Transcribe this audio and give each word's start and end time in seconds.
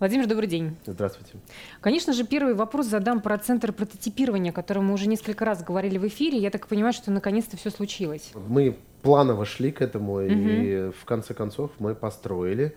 Владимир, 0.00 0.26
добрый 0.26 0.48
день. 0.48 0.76
Здравствуйте. 0.86 1.34
Конечно 1.82 2.14
же, 2.14 2.24
первый 2.24 2.54
вопрос 2.54 2.86
задам 2.86 3.20
про 3.20 3.36
центр 3.36 3.70
прототипирования, 3.70 4.50
о 4.50 4.54
котором 4.54 4.86
мы 4.86 4.94
уже 4.94 5.06
несколько 5.06 5.44
раз 5.44 5.62
говорили 5.62 5.98
в 5.98 6.08
эфире. 6.08 6.38
Я 6.38 6.50
так 6.50 6.68
понимаю, 6.68 6.94
что 6.94 7.10
наконец-то 7.10 7.58
все 7.58 7.68
случилось. 7.68 8.32
Мы 8.48 8.78
планово 9.02 9.44
шли 9.44 9.70
к 9.70 9.82
этому, 9.82 10.14
угу. 10.14 10.24
и 10.24 10.90
в 10.98 11.04
конце 11.04 11.34
концов 11.34 11.70
мы 11.78 11.94
построили 11.94 12.74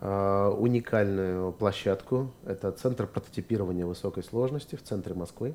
э, 0.00 0.54
уникальную 0.58 1.52
площадку. 1.52 2.32
Это 2.44 2.72
центр 2.72 3.06
прототипирования 3.06 3.86
высокой 3.86 4.24
сложности 4.24 4.74
в 4.74 4.82
центре 4.82 5.14
Москвы 5.14 5.54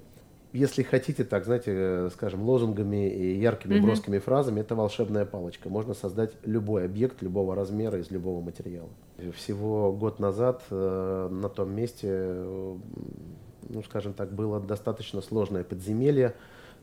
если 0.52 0.84
хотите, 0.84 1.24
так, 1.24 1.46
знаете, 1.46 1.72
э, 1.76 2.10
скажем, 2.14 2.42
лозунгами 2.42 3.10
и 3.10 3.40
яркими 3.40 3.76
mm-hmm. 3.76 3.82
броскими 3.82 4.18
фразами, 4.18 4.62
это 4.62 4.76
волшебная 4.76 5.26
палочка. 5.26 5.70
Можно 5.70 5.94
создать 5.94 6.34
любой 6.44 6.86
объект 6.86 7.22
любого 7.22 7.56
размера 7.56 8.00
из 8.00 8.10
любого 8.10 8.42
материала. 8.42 8.90
Всего 9.36 9.92
год 9.92 10.20
назад 10.20 10.64
э, 10.72 11.30
на 11.32 11.50
том 11.50 11.72
месте, 11.76 12.08
э, 12.10 12.76
ну, 13.70 13.84
скажем 13.84 14.14
так, 14.14 14.34
было 14.34 14.60
достаточно 14.60 15.22
сложное 15.22 15.64
подземелье, 15.64 16.34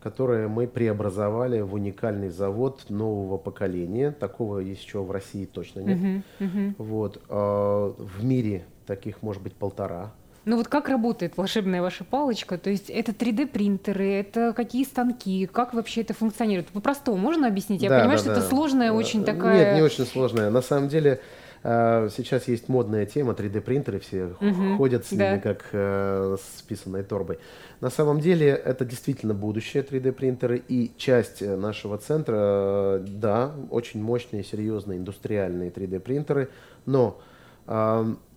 которое 0.01 0.47
мы 0.47 0.69
преобразовали 0.69 1.61
в 1.61 1.75
уникальный 1.75 2.29
завод 2.29 2.85
нового 2.89 3.37
поколения. 3.37 4.13
Такого 4.13 4.59
еще 4.59 5.03
в 5.03 5.11
России 5.11 5.45
точно 5.45 5.81
нет. 5.81 5.99
Mm-hmm. 5.99 6.23
Mm-hmm. 6.39 6.75
Вот. 6.79 7.21
Э, 7.29 7.93
в 7.99 8.25
мире 8.25 8.65
таких 8.87 9.23
может 9.23 9.43
быть 9.43 9.55
полтора. 9.55 10.13
Ну 10.47 10.57
вот 10.57 10.69
как 10.69 10.89
работает 10.89 11.37
волшебная 11.37 11.83
ваша 11.83 12.05
палочка? 12.05 12.57
То 12.57 12.71
есть 12.71 12.89
это 12.89 13.11
3D-принтеры, 13.11 14.21
это 14.21 14.53
какие 14.53 14.85
станки, 14.85 15.47
как 15.47 15.75
вообще 15.75 16.03
это 16.03 16.15
функционирует? 16.15 16.69
По-простому 16.69 17.19
можно 17.19 17.49
объяснить? 17.49 17.83
Я 17.83 17.89
да, 17.89 17.99
понимаю, 17.99 18.19
да, 18.19 18.23
что 18.23 18.33
да. 18.33 18.39
это 18.39 18.49
сложная, 18.49 18.93
очень 18.93 19.25
такая... 19.25 19.59
Нет, 19.59 19.75
не 19.75 19.83
очень 19.83 20.07
сложная. 20.07 20.51
На 20.51 20.63
самом 20.63 20.89
деле 20.89 21.21
э, 21.65 22.09
сейчас 22.17 22.47
есть 22.47 22.69
модная 22.69 23.07
тема 23.07 23.33
3D-принтеры, 23.33 23.99
все 23.99 24.37
угу, 24.41 24.77
ходят 24.77 25.05
с 25.05 25.11
ними 25.11 25.41
как 25.43 25.65
э, 25.73 26.37
с 26.41 26.61
списанной 26.61 27.03
торбой. 27.03 27.41
На 27.81 27.91
самом 27.91 28.21
деле 28.21 28.51
это 28.51 28.85
действительно 28.85 29.35
будущее 29.35 29.83
3D-принтеры 29.83 30.63
и 30.69 30.93
часть 30.97 31.41
нашего 31.41 31.99
центра, 31.99 32.37
э, 32.37 33.05
да, 33.05 33.51
очень 33.71 34.01
мощные, 34.01 34.45
серьезные 34.45 35.01
индустриальные 35.01 35.71
3D-принтеры, 35.71 36.51
но 36.87 37.21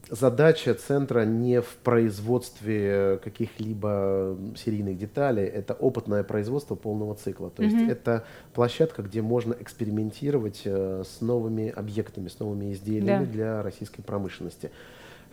задача 0.10 0.74
центра 0.74 1.26
не 1.26 1.62
в 1.62 1.76
производстве 1.84 3.20
каких-либо 3.24 4.38
серийных 4.56 4.98
деталей, 4.98 5.46
это 5.46 5.74
опытное 5.74 6.24
производство 6.24 6.76
полного 6.76 7.16
цикла. 7.16 7.50
То 7.50 7.64
есть 7.64 7.76
mm-hmm. 7.76 7.92
это 7.92 8.26
площадка, 8.54 9.04
где 9.04 9.22
можно 9.22 9.56
экспериментировать 9.60 10.62
э, 10.66 11.04
с 11.06 11.22
новыми 11.22 11.70
объектами, 11.70 12.28
с 12.28 12.40
новыми 12.40 12.74
изделиями 12.74 13.26
да. 13.26 13.32
для 13.32 13.64
российской 13.64 14.02
промышленности. 14.02 14.72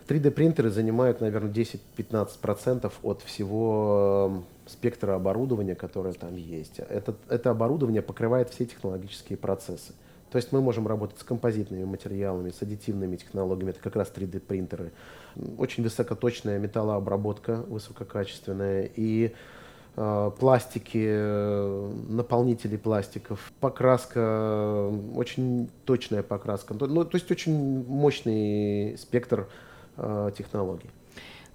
3D-принтеры 0.07 0.69
занимают, 0.69 1.19
наверное, 1.21 1.51
10-15% 1.51 2.91
от 3.03 3.21
всего 3.23 4.43
э, 4.65 4.69
спектра 4.69 5.15
оборудования, 5.15 5.75
которое 5.75 6.13
там 6.13 6.35
есть. 6.35 6.79
Это, 6.79 7.15
это 7.29 7.51
оборудование 7.51 8.01
покрывает 8.01 8.49
все 8.49 8.65
технологические 8.65 9.37
процессы. 9.37 9.93
То 10.31 10.37
есть 10.37 10.51
мы 10.51 10.61
можем 10.61 10.87
работать 10.87 11.19
с 11.19 11.23
композитными 11.23 11.85
материалами, 11.85 12.49
с 12.49 12.61
аддитивными 12.61 13.15
технологиями, 13.15 13.71
это 13.71 13.79
как 13.79 13.95
раз 13.95 14.11
3D 14.13 14.39
принтеры. 14.39 14.91
Очень 15.57 15.83
высокоточная 15.83 16.59
металлообработка, 16.59 17.63
высококачественная. 17.67 18.89
И 18.95 19.33
э, 19.95 20.31
пластики, 20.37 21.05
э, 21.09 21.91
наполнители 22.09 22.75
пластиков, 22.75 23.51
покраска, 23.61 24.91
очень 25.15 25.69
точная 25.85 26.23
покраска. 26.23 26.73
Ну, 26.73 27.05
то 27.05 27.15
есть 27.15 27.31
очень 27.31 27.85
мощный 27.85 28.97
спектр 28.97 29.47
э, 29.95 30.31
технологий. 30.37 30.89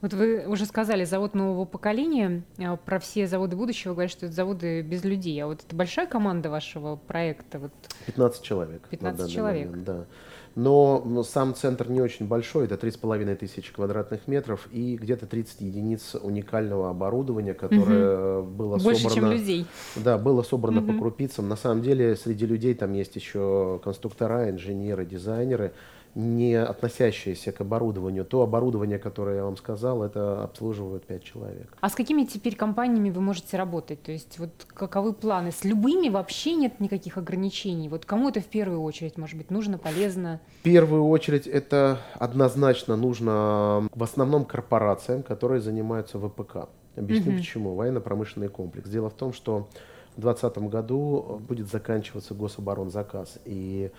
Вот 0.03 0.15
вы 0.15 0.45
уже 0.49 0.67
сказали, 0.67 1.05
завод 1.05 1.35
нового 1.35 1.65
поколения. 1.65 2.43
А, 2.59 2.77
про 2.77 2.99
все 2.99 3.29
заводы 3.29 3.55
будущего 3.57 3.93
говорят, 3.93 4.11
что 4.11 4.27
это 4.27 4.35
заводы 4.35 4.83
без 4.83 5.05
людей. 5.05 5.39
А 5.43 5.47
вот 5.47 5.63
это 5.65 5.77
большая 5.77 6.07
команда 6.07 6.51
вашего 6.51 6.97
проекта? 6.97 7.61
Вот... 7.61 7.73
15 8.07 8.43
человек. 8.43 8.89
15 8.91 9.33
человек. 9.33 9.69
Момент, 9.69 9.85
да. 9.85 10.07
Но 10.55 11.23
сам 11.23 11.55
центр 11.55 11.89
не 11.89 12.01
очень 12.01 12.27
большой, 12.27 12.65
это 12.67 12.75
3,5 12.75 13.37
тысячи 13.37 13.73
квадратных 13.73 14.27
метров 14.27 14.69
и 14.71 14.97
где-то 14.97 15.27
30 15.27 15.61
единиц 15.63 16.15
уникального 16.21 16.91
оборудования, 16.91 17.55
которое 17.55 18.41
угу. 18.41 18.51
было 18.51 18.77
Больше, 18.79 19.03
собрано... 19.03 19.15
чем 19.15 19.41
людей. 19.41 19.67
Да, 19.97 20.19
было 20.19 20.43
собрано 20.43 20.83
угу. 20.83 20.93
по 20.93 20.99
крупицам. 20.99 21.49
На 21.49 21.57
самом 21.57 21.81
деле 21.81 22.17
среди 22.17 22.45
людей 22.45 22.75
там 22.75 22.93
есть 22.93 23.17
еще 23.17 23.81
конструктора, 23.83 24.51
инженеры, 24.51 25.07
дизайнеры 25.07 25.73
не 26.15 26.55
относящиеся 26.55 27.53
к 27.53 27.61
оборудованию. 27.61 28.25
То 28.25 28.43
оборудование, 28.43 28.99
которое 28.99 29.37
я 29.37 29.45
вам 29.45 29.57
сказал, 29.57 30.03
это 30.03 30.45
обслуживают 30.45 31.07
5 31.07 31.25
человек. 31.25 31.77
А 31.81 31.89
с 31.89 31.95
какими 31.95 32.25
теперь 32.25 32.55
компаниями 32.55 33.11
вы 33.11 33.21
можете 33.21 33.57
работать? 33.57 34.03
То 34.03 34.13
есть 34.13 34.39
вот 34.39 34.51
каковы 34.67 35.15
планы? 35.15 35.53
С 35.53 35.65
любыми 35.65 36.09
вообще 36.09 36.55
нет 36.55 36.81
никаких 36.81 37.17
ограничений? 37.17 37.89
Вот 37.89 38.05
кому 38.05 38.29
это 38.29 38.41
в 38.41 38.47
первую 38.47 38.83
очередь, 38.83 39.17
может 39.17 39.37
быть, 39.39 39.51
нужно, 39.51 39.79
полезно? 39.79 40.41
В 40.61 40.63
первую 40.63 41.07
очередь 41.07 41.47
это 41.47 41.99
однозначно 42.15 42.97
нужно 42.97 43.89
в 43.95 44.03
основном 44.03 44.45
корпорациям, 44.45 45.23
которые 45.23 45.61
занимаются 45.61 46.19
ВПК. 46.19 46.69
Объясню 46.95 47.31
угу. 47.31 47.39
почему. 47.39 47.75
Военно-промышленный 47.75 48.49
комплекс. 48.49 48.89
Дело 48.91 49.09
в 49.09 49.15
том, 49.15 49.33
что 49.33 49.69
в 50.17 50.21
2020 50.21 50.59
году 50.71 51.41
будет 51.49 51.71
заканчиваться 51.71 52.35
гособоронзаказ. 52.35 53.39
И 53.47 53.91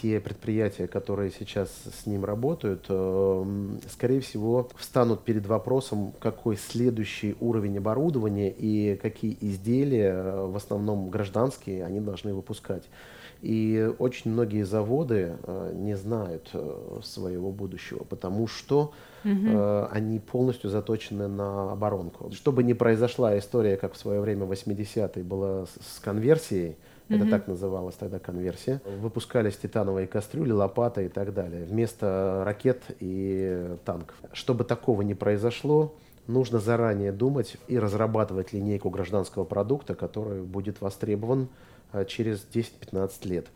те 0.00 0.20
предприятия, 0.20 0.86
которые 0.86 1.32
сейчас 1.32 1.68
с 1.70 2.06
ним 2.06 2.24
работают, 2.24 2.86
э, 2.88 3.44
скорее 3.90 4.20
всего, 4.20 4.68
встанут 4.76 5.24
перед 5.24 5.46
вопросом, 5.46 6.12
какой 6.20 6.56
следующий 6.56 7.36
уровень 7.40 7.78
оборудования 7.78 8.50
и 8.56 8.96
какие 8.96 9.36
изделия, 9.40 10.12
э, 10.12 10.46
в 10.46 10.56
основном 10.56 11.10
гражданские, 11.10 11.84
они 11.84 11.98
должны 11.98 12.34
выпускать. 12.34 12.84
И 13.42 13.92
очень 13.98 14.30
многие 14.30 14.62
заводы 14.62 15.36
э, 15.42 15.72
не 15.74 15.96
знают 15.96 16.50
своего 17.02 17.50
будущего, 17.50 18.04
потому 18.04 18.46
что 18.46 18.92
угу. 19.24 19.86
они 19.90 20.18
полностью 20.18 20.70
заточены 20.70 21.28
на 21.28 21.72
оборонку. 21.72 22.32
Чтобы 22.32 22.62
не 22.62 22.74
произошла 22.74 23.36
история, 23.38 23.76
как 23.76 23.94
в 23.94 23.96
свое 23.96 24.20
время 24.20 24.46
80-е 24.46 25.22
была 25.22 25.66
с 25.66 26.00
конверсией, 26.00 26.76
это 27.08 27.24
mm 27.24 27.30
так 27.30 27.48
называлась 27.48 27.94
тогда 27.94 28.18
конверсия. 28.18 28.80
Выпускались 29.00 29.56
титановые 29.56 30.06
кастрюли, 30.06 30.52
лопаты 30.52 31.06
и 31.06 31.08
так 31.08 31.32
далее. 31.32 31.64
Вместо 31.64 32.42
ракет 32.44 32.82
и 33.00 33.76
танков. 33.84 34.16
Чтобы 34.32 34.64
такого 34.64 35.02
не 35.02 35.14
произошло, 35.14 35.94
нужно 36.26 36.60
заранее 36.60 37.10
думать 37.10 37.56
и 37.66 37.78
разрабатывать 37.78 38.52
линейку 38.52 38.90
гражданского 38.90 39.44
продукта, 39.44 39.94
который 39.94 40.42
будет 40.42 40.80
востребован 40.80 41.48
э, 41.92 42.04
через 42.04 42.46
10-15 42.52 43.28
лет. 43.28 43.46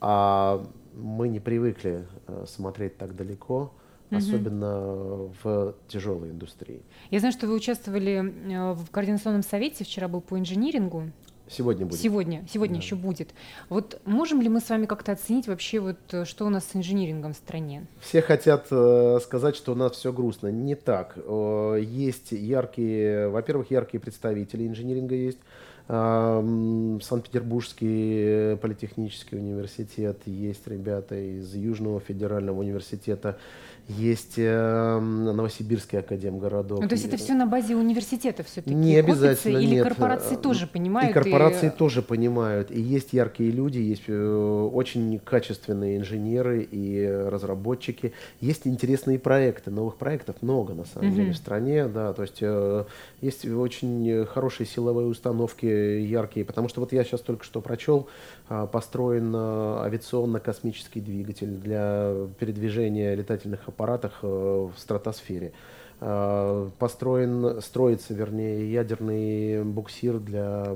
А 0.00 0.64
мы 0.94 1.28
не 1.28 1.40
привыкли 1.40 2.06
э, 2.26 2.44
смотреть 2.46 2.98
так 2.98 3.16
далеко, 3.16 3.72
угу. 4.10 4.16
особенно 4.16 5.30
в 5.42 5.74
тяжелой 5.88 6.30
индустрии. 6.30 6.82
Я 7.10 7.18
знаю, 7.18 7.32
что 7.32 7.46
вы 7.46 7.54
участвовали 7.54 8.22
э, 8.52 8.72
в 8.74 8.90
координационном 8.90 9.42
совете, 9.42 9.84
вчера 9.84 10.08
был 10.08 10.20
по 10.20 10.38
инжинирингу. 10.38 11.10
Сегодня 11.48 11.86
будет. 11.86 12.00
Сегодня, 12.00 12.44
сегодня 12.50 12.76
да. 12.76 12.82
еще 12.82 12.94
будет. 12.94 13.30
Вот 13.68 14.00
можем 14.04 14.40
ли 14.40 14.48
мы 14.48 14.60
с 14.60 14.68
вами 14.68 14.86
как-то 14.86 15.12
оценить 15.12 15.48
вообще, 15.48 15.80
вот, 15.80 15.98
э, 16.12 16.24
что 16.24 16.46
у 16.46 16.48
нас 16.48 16.64
с 16.64 16.76
инжинирингом 16.76 17.34
в 17.34 17.36
стране? 17.36 17.86
Все 18.00 18.22
хотят 18.22 18.68
э, 18.70 19.18
сказать, 19.22 19.56
что 19.56 19.72
у 19.72 19.74
нас 19.74 19.92
все 19.92 20.12
грустно. 20.12 20.48
Не 20.48 20.74
так. 20.74 21.14
Э, 21.16 21.78
есть 21.82 22.32
яркие, 22.32 23.28
во-первых, 23.28 23.70
яркие 23.70 24.00
представители 24.00 24.66
инжиниринга 24.66 25.14
есть. 25.14 25.38
Э, 25.88 26.98
Санкт-Петербургский 27.02 28.56
политехнический 28.56 29.38
университет, 29.38 30.18
есть 30.26 30.66
ребята 30.66 31.16
из 31.16 31.54
Южного 31.54 32.00
федерального 32.00 32.60
университета 32.60 33.38
есть 33.88 34.34
э, 34.36 34.98
Новосибирский 35.00 35.98
академгородок. 35.98 36.80
Ну, 36.80 36.88
то 36.88 36.94
есть 36.94 37.04
это 37.04 37.16
все 37.16 37.34
на 37.34 37.46
базе 37.46 37.74
университета 37.74 38.44
все-таки 38.44 38.74
Не 38.74 38.96
обязательно, 38.96 39.58
Или 39.58 39.76
нет. 39.76 39.84
корпорации 39.84 40.36
тоже 40.36 40.66
понимают? 40.66 41.10
И 41.10 41.12
корпорации 41.12 41.66
и... 41.66 41.70
тоже 41.70 42.00
понимают. 42.00 42.70
И 42.70 42.80
есть 42.80 43.12
яркие 43.12 43.50
люди, 43.50 43.78
есть 43.78 44.04
э, 44.06 44.68
очень 44.72 45.18
качественные 45.18 45.98
инженеры 45.98 46.62
и 46.62 47.06
разработчики. 47.06 48.12
Есть 48.40 48.66
интересные 48.66 49.18
проекты, 49.18 49.70
новых 49.70 49.96
проектов 49.96 50.36
много 50.42 50.74
на 50.74 50.84
самом 50.84 51.08
угу. 51.08 51.16
деле 51.16 51.32
в 51.32 51.36
стране. 51.36 51.86
Да, 51.88 52.12
то 52.12 52.22
есть 52.22 52.38
э, 52.40 52.84
есть 53.20 53.46
очень 53.46 54.26
хорошие 54.26 54.66
силовые 54.66 55.08
установки, 55.08 55.66
яркие. 55.72 56.44
Потому 56.46 56.68
что 56.68 56.80
вот 56.80 56.92
я 56.92 57.04
сейчас 57.04 57.20
только 57.20 57.44
что 57.44 57.60
прочел, 57.60 58.08
э, 58.48 58.66
построен 58.70 59.34
э, 59.34 59.38
авиационно-космический 59.84 61.00
двигатель 61.00 61.56
для 61.56 62.14
передвижения 62.38 63.14
летательных 63.14 63.68
аппаратах 63.68 64.20
э, 64.22 64.26
в 64.26 64.74
стратосфере. 64.76 65.52
Э, 66.04 66.68
построен, 66.80 67.60
строится, 67.60 68.12
вернее, 68.12 68.72
ядерный 68.72 69.62
буксир 69.62 70.18
для 70.18 70.66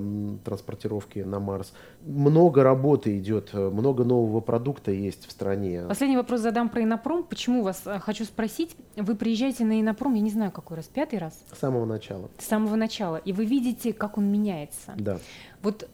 транспортировки 0.45 1.19
на 1.19 1.41
Марс. 1.41 1.73
Много 2.05 2.63
работы 2.63 3.19
идет, 3.19 3.53
много 3.53 4.05
нового 4.05 4.41
продукта 4.41 4.93
есть 4.93 5.27
в 5.27 5.33
стране. 5.33 5.83
Последний 5.89 6.17
вопрос 6.17 6.43
задам 6.43 6.69
про 6.69 6.85
Инопром. 6.85 7.25
Почему 7.25 7.65
вас 7.65 7.83
э, 7.87 7.99
хочу 7.99 8.25
спросить? 8.25 8.77
Вы 8.95 9.17
приезжаете 9.17 9.65
на 9.65 9.81
Инопром, 9.81 10.15
я 10.15 10.21
не 10.21 10.31
знаю, 10.31 10.53
какой 10.53 10.77
раз, 10.77 10.87
пятый 10.87 11.19
раз? 11.19 11.37
С 11.53 11.59
самого 11.59 11.87
начала. 11.87 12.29
С 12.39 12.47
самого 12.47 12.77
начала. 12.77 13.17
И 13.17 13.33
вы 13.33 13.47
видите, 13.47 13.93
как 13.93 14.19
он 14.19 14.31
меняется. 14.31 14.93
Да. 14.97 15.19
Вот 15.61 15.89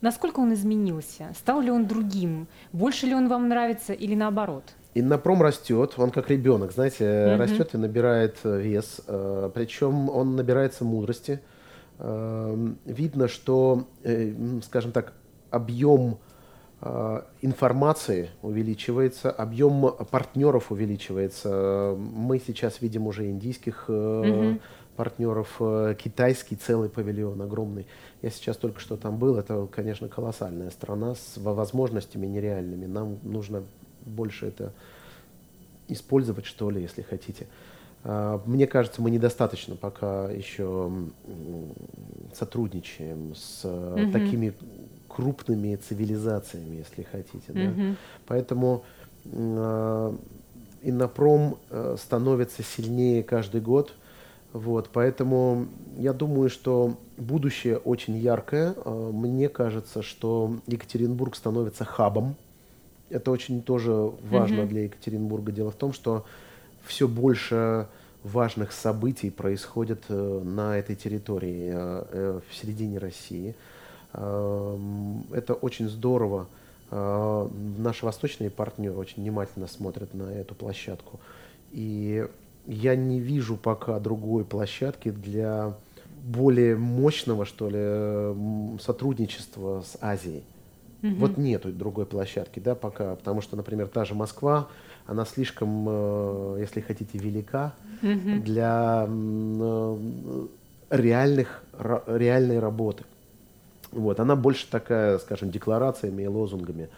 насколько 0.00 0.40
он 0.40 0.54
изменился? 0.54 1.30
Стал 1.38 1.60
ли 1.60 1.70
он 1.70 1.86
другим? 1.86 2.48
Больше 2.72 3.06
ли 3.06 3.14
он 3.14 3.28
вам 3.28 3.48
нравится 3.48 3.92
или 3.92 4.16
наоборот? 4.16 4.64
Иннопром 4.94 5.40
растет, 5.40 5.94
он 5.96 6.10
как 6.10 6.28
ребенок, 6.28 6.72
знаете, 6.72 7.04
mm-hmm. 7.04 7.36
растет 7.36 7.74
и 7.74 7.78
набирает 7.78 8.36
э, 8.44 8.60
вес, 8.60 9.00
э, 9.06 9.50
причем 9.54 10.10
он 10.10 10.36
набирается 10.36 10.84
мудрости. 10.84 11.40
Э, 11.98 12.54
видно, 12.84 13.28
что, 13.28 13.86
скажем 14.64 14.92
так, 14.92 15.14
объем 15.50 16.18
информации 17.42 18.30
увеличивается, 18.42 19.30
объем 19.30 19.94
партнеров 20.10 20.72
увеличивается. 20.72 21.96
Мы 21.96 22.40
сейчас 22.44 22.80
видим 22.80 23.06
уже 23.06 23.30
индийских 23.30 23.84
mm-hmm. 23.86 24.60
партнеров, 24.96 25.60
китайский 25.96 26.56
целый 26.56 26.88
павильон 26.88 27.40
огромный. 27.40 27.86
Я 28.20 28.30
сейчас 28.30 28.56
только 28.56 28.80
что 28.80 28.96
там 28.96 29.16
был, 29.16 29.36
это, 29.36 29.68
конечно, 29.70 30.08
колоссальная 30.08 30.70
страна 30.70 31.14
с 31.14 31.36
возможностями 31.36 32.26
нереальными. 32.26 32.86
Нам 32.86 33.20
нужно 33.22 33.62
больше 34.04 34.46
это 34.46 34.72
использовать, 35.88 36.46
что 36.46 36.70
ли, 36.70 36.80
если 36.82 37.02
хотите. 37.02 37.46
А, 38.04 38.40
мне 38.46 38.66
кажется, 38.66 39.02
мы 39.02 39.10
недостаточно 39.10 39.76
пока 39.76 40.30
еще 40.30 40.90
сотрудничаем 42.34 43.34
с 43.34 43.64
mm-hmm. 43.64 44.12
такими 44.12 44.54
крупными 45.08 45.76
цивилизациями, 45.76 46.76
если 46.76 47.02
хотите. 47.02 47.52
Mm-hmm. 47.52 47.90
Да? 47.90 47.96
Поэтому 48.26 48.84
э, 49.24 50.16
Иннопром 50.82 51.58
э, 51.70 51.96
становится 51.98 52.62
сильнее 52.62 53.22
каждый 53.22 53.60
год. 53.60 53.92
Вот, 54.52 54.90
поэтому 54.92 55.66
я 55.96 56.12
думаю, 56.12 56.50
что 56.50 56.96
будущее 57.16 57.78
очень 57.78 58.16
яркое. 58.16 58.74
Э, 58.84 59.10
мне 59.12 59.48
кажется, 59.48 60.02
что 60.02 60.56
Екатеринбург 60.66 61.36
становится 61.36 61.84
хабом 61.84 62.36
это 63.12 63.30
очень 63.30 63.62
тоже 63.62 63.92
важно 63.92 64.60
mm-hmm. 64.60 64.68
для 64.68 64.82
Екатеринбурга. 64.84 65.52
Дело 65.52 65.70
в 65.70 65.76
том, 65.76 65.92
что 65.92 66.24
все 66.84 67.06
больше 67.06 67.86
важных 68.24 68.72
событий 68.72 69.30
происходит 69.30 70.04
э, 70.08 70.40
на 70.44 70.78
этой 70.78 70.96
территории, 70.96 71.70
э, 71.74 72.04
э, 72.10 72.40
в 72.48 72.54
середине 72.54 72.98
России. 72.98 73.54
Эм, 74.14 75.24
это 75.32 75.54
очень 75.54 75.88
здорово. 75.88 76.46
Наши 76.90 78.04
восточные 78.04 78.50
партнеры 78.50 78.94
очень 78.96 79.22
внимательно 79.22 79.66
смотрят 79.66 80.12
на 80.12 80.24
эту 80.24 80.54
площадку. 80.54 81.20
И 81.70 82.28
я 82.66 82.96
не 82.96 83.18
вижу 83.18 83.56
пока 83.56 83.98
другой 83.98 84.44
площадки 84.44 85.10
для 85.10 85.72
более 86.22 86.76
мощного, 86.76 87.46
что 87.46 87.70
ли, 87.70 88.78
сотрудничества 88.78 89.82
с 89.86 89.96
Азией. 90.02 90.42
Угу. 91.02 91.14
Вот 91.16 91.36
нету 91.36 91.72
другой 91.72 92.06
площадки, 92.06 92.60
да, 92.60 92.74
пока, 92.74 93.16
потому 93.16 93.40
что, 93.40 93.56
например, 93.56 93.88
та 93.88 94.04
же 94.04 94.14
Москва, 94.14 94.68
она 95.06 95.24
слишком, 95.24 95.86
э, 95.88 96.56
если 96.60 96.80
хотите, 96.80 97.18
велика 97.18 97.74
угу. 98.02 98.40
для 98.42 99.06
э, 99.08 100.46
реальных, 100.90 101.64
реальной 102.06 102.60
работы. 102.60 103.04
Вот, 103.90 104.20
она 104.20 104.36
больше 104.36 104.70
такая, 104.70 105.18
скажем, 105.18 105.50
декларациями 105.50 106.22
и 106.22 106.26
лозунгами 106.28 106.88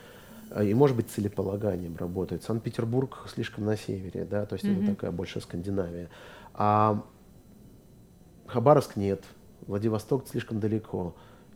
э, 0.51 0.67
и, 0.67 0.75
может 0.75 0.97
быть, 0.97 1.09
целеполаганием 1.09 1.97
работает. 1.97 2.43
Санкт-Петербург 2.43 3.27
слишком 3.33 3.65
на 3.65 3.79
севере, 3.79 4.27
да, 4.31 4.45
то 4.45 4.55
есть 4.55 4.67
mm-hmm. 4.67 4.83
это 4.85 4.95
такая 4.95 5.11
больше 5.12 5.41
Скандинавия. 5.41 6.11
А 6.53 7.03
Хабаровск 8.47 8.97
нет, 8.97 9.25
Владивосток 9.67 10.29
слишком 10.29 10.61
далеко. 10.61 11.15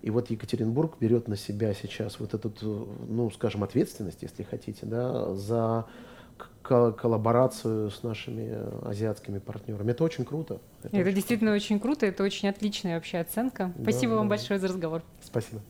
И 0.08 0.10
вот 0.10 0.30
Екатеринбург 0.30 0.96
берет 0.98 1.28
на 1.28 1.36
себя 1.36 1.74
сейчас 1.74 2.18
вот 2.18 2.32
эту, 2.32 2.50
ну, 3.06 3.30
скажем, 3.30 3.62
ответственность, 3.62 4.22
если 4.22 4.42
хотите, 4.42 4.86
да, 4.86 5.34
за 5.34 5.84
коллаборацию 6.62 7.90
с 7.90 8.02
нашими 8.02 8.56
азиатскими 8.88 9.38
партнерами. 9.38 9.90
Это 9.90 10.04
очень 10.04 10.24
круто. 10.24 10.62
Это, 10.82 10.96
это 10.96 11.00
очень 11.04 11.14
действительно 11.14 11.50
круто. 11.50 11.62
очень 11.62 11.78
круто, 11.78 12.06
это 12.06 12.22
очень 12.22 12.48
отличная 12.48 12.94
вообще 12.94 13.18
оценка. 13.18 13.74
Спасибо 13.82 14.12
да, 14.12 14.16
вам 14.20 14.28
да. 14.28 14.36
большое 14.36 14.58
за 14.58 14.68
разговор. 14.68 15.02
Спасибо. 15.20 15.60